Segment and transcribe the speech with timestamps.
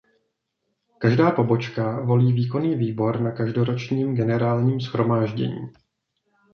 [0.97, 5.71] Každá pobočka volí výkonný výbor na každoročním Generálním shromáždění.